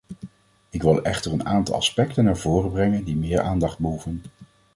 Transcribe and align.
Ik 0.69 0.81
wil 0.81 1.01
echter 1.03 1.31
een 1.31 1.45
aantal 1.45 1.75
aspecten 1.75 2.23
naar 2.23 2.37
voren 2.37 2.71
brengen 2.71 3.03
die 3.03 3.15
meer 3.15 3.39
aandacht 3.41 3.79
behoeven. 3.79 4.21